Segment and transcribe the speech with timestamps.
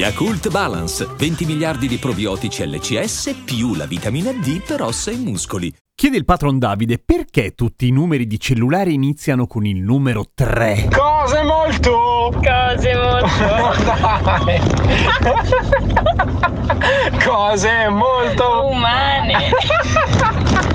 [0.00, 5.70] Yakult Balance, 20 miliardi di probiotici LCS più la vitamina D per ossa e muscoli.
[5.94, 10.88] Chiede il patron Davide perché tutti i numeri di cellulare iniziano con il numero 3.
[10.90, 12.32] Cose molto!
[12.32, 13.28] Cose molto
[14.24, 14.60] Dai!
[17.22, 19.50] Cose molto umane.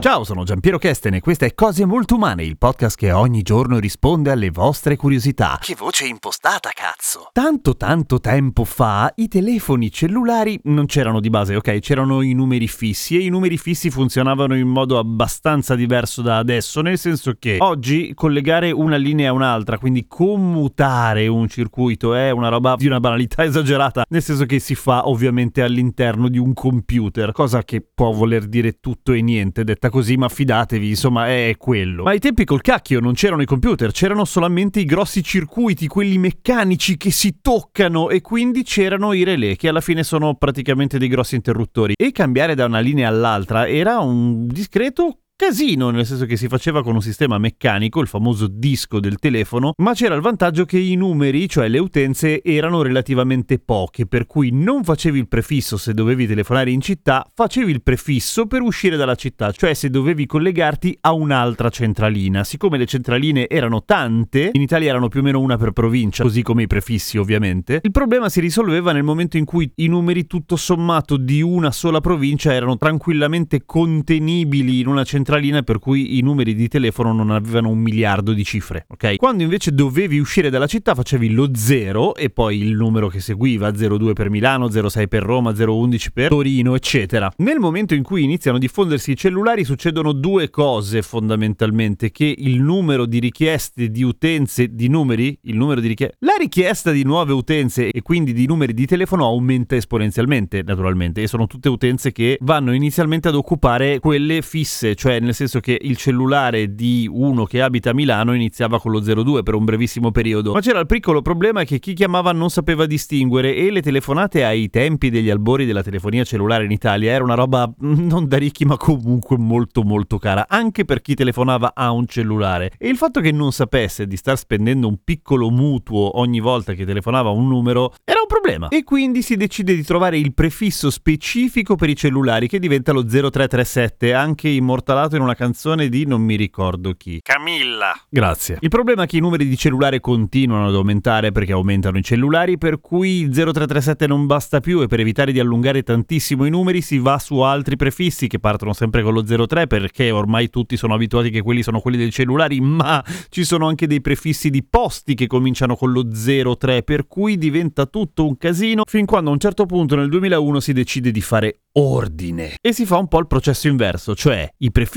[0.00, 3.78] Ciao, sono Giampiero Kesten e questa è Cose Molto Umane, il podcast che ogni giorno
[3.78, 5.58] risponde alle vostre curiosità.
[5.60, 7.28] Che voce impostata, cazzo!
[7.34, 11.80] Tanto tanto tempo fa i telefoni cellulari non c'erano di base, ok?
[11.80, 16.80] C'erano i numeri fissi e i numeri fissi funzionavano in modo abbastanza diverso da adesso,
[16.80, 22.48] nel senso che oggi collegare una linea a un'altra, quindi commutare un circuito è una
[22.48, 27.32] roba di una banalità esagerata, nel senso che si fa ovviamente all'interno di un computer,
[27.32, 32.04] cosa che può voler dire tutto e niente, detta così, ma fidatevi, insomma, è quello.
[32.04, 36.18] Ma ai tempi col cacchio non c'erano i computer, c'erano solamente i grossi circuiti, quelli
[36.18, 41.08] meccanici che si toccano e quindi c'erano i relè che alla fine sono praticamente dei
[41.08, 46.36] grossi interruttori e cambiare da una linea all'altra era un discreto casino, nel senso che
[46.36, 50.66] si faceva con un sistema meccanico, il famoso disco del telefono, ma c'era il vantaggio
[50.66, 55.78] che i numeri, cioè le utenze, erano relativamente poche, per cui non facevi il prefisso
[55.78, 60.26] se dovevi telefonare in città, facevi il prefisso per uscire dalla città, cioè se dovevi
[60.26, 62.44] collegarti a un'altra centralina.
[62.44, 66.42] Siccome le centraline erano tante, in Italia erano più o meno una per provincia, così
[66.42, 70.56] come i prefissi ovviamente, il problema si risolveva nel momento in cui i numeri tutto
[70.56, 76.22] sommato di una sola provincia erano tranquillamente contenibili in una centralina centralina per cui i
[76.22, 79.16] numeri di telefono non avevano un miliardo di cifre, ok?
[79.16, 83.70] Quando invece dovevi uscire dalla città facevi lo 0 e poi il numero che seguiva,
[83.70, 87.32] 02 per Milano, 06 per Roma, 011 per Torino, eccetera.
[87.36, 92.60] Nel momento in cui iniziano a diffondersi i cellulari succedono due cose fondamentalmente, che il
[92.60, 97.32] numero di richieste di utenze di numeri, il numero di richieste, la richiesta di nuove
[97.32, 102.36] utenze e quindi di numeri di telefono aumenta esponenzialmente, naturalmente, e sono tutte utenze che
[102.40, 107.62] vanno inizialmente ad occupare quelle fisse, cioè nel senso che il cellulare di uno che
[107.62, 111.22] abita a Milano iniziava con lo 02 per un brevissimo periodo, ma c'era il piccolo
[111.22, 115.82] problema che chi chiamava non sapeva distinguere e le telefonate ai tempi degli albori della
[115.82, 120.46] telefonia cellulare in Italia era una roba non da ricchi ma comunque molto molto cara,
[120.48, 122.72] anche per chi telefonava a un cellulare.
[122.78, 126.84] E il fatto che non sapesse di star spendendo un piccolo mutuo ogni volta che
[126.84, 128.68] telefonava un numero era un problema.
[128.68, 133.02] E quindi si decide di trovare il prefisso specifico per i cellulari che diventa lo
[133.02, 137.20] 0337, anche immortalato in una canzone di non mi ricordo chi.
[137.22, 137.92] Camilla!
[138.08, 138.58] Grazie.
[138.60, 142.58] Il problema è che i numeri di cellulare continuano ad aumentare perché aumentano i cellulari,
[142.58, 146.80] per cui il 0337 non basta più e per evitare di allungare tantissimo i numeri
[146.80, 150.94] si va su altri prefissi che partono sempre con lo 03 perché ormai tutti sono
[150.94, 155.14] abituati che quelli sono quelli dei cellulari, ma ci sono anche dei prefissi di posti
[155.14, 159.38] che cominciano con lo 03, per cui diventa tutto un casino fin quando a un
[159.38, 163.26] certo punto nel 2001 si decide di fare ordine e si fa un po' il
[163.26, 164.89] processo inverso, cioè i prefissi,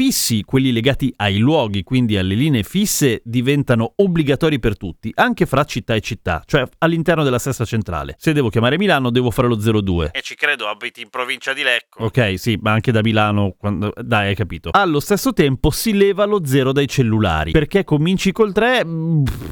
[0.46, 5.94] quelli legati ai luoghi, quindi alle linee fisse, diventano obbligatori per tutti, anche fra città
[5.94, 8.16] e città, cioè all'interno della stessa centrale.
[8.18, 10.12] Se devo chiamare Milano devo fare lo 02.
[10.14, 12.06] E ci credo, abiti in provincia di Lecco.
[12.06, 13.94] Ok, sì, ma anche da Milano, quando...
[14.02, 14.70] dai, hai capito.
[14.72, 18.86] Allo stesso tempo si leva lo 0 dai cellulari, perché cominci col 3,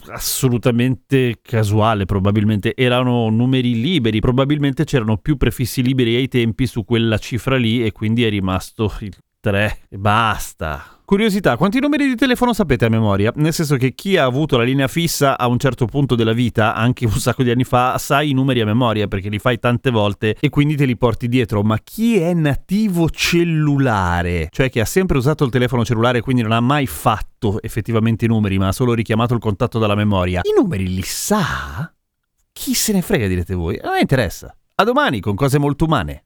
[0.07, 7.17] assolutamente casuale probabilmente, erano numeri liberi, probabilmente c'erano più prefissi liberi ai tempi su quella
[7.17, 10.99] cifra lì e quindi è rimasto il 3 e basta.
[11.03, 13.33] Curiosità, quanti numeri di telefono sapete a memoria?
[13.35, 16.73] Nel senso che chi ha avuto la linea fissa a un certo punto della vita,
[16.73, 19.89] anche un sacco di anni fa, sa i numeri a memoria perché li fai tante
[19.89, 21.63] volte e quindi te li porti dietro.
[21.63, 26.43] Ma chi è nativo cellulare, cioè che ha sempre usato il telefono cellulare e quindi
[26.43, 30.41] non ha mai fatto effettivamente i numeri, ma ha solo richiamato il contatto dalla memoria,
[30.43, 31.91] i numeri li sa?
[32.53, 33.77] Chi se ne frega, direte voi?
[33.79, 34.55] A me interessa.
[34.75, 36.23] A domani con cose molto umane.